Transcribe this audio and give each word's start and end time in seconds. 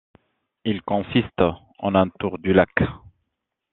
Il 0.65 0.81
consiste 0.81 1.43
en 1.77 1.93
un 1.93 2.09
tour 2.09 2.39
du 2.39 2.53
lac. 2.53 2.73